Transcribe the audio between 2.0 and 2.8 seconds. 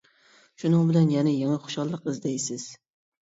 ئىزدەيسىز.